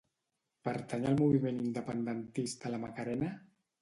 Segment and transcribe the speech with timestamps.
[0.67, 3.31] Pertany al moviment independentista la Macarena?